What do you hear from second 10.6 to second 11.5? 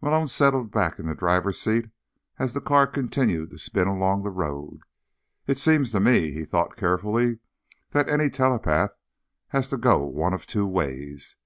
ways.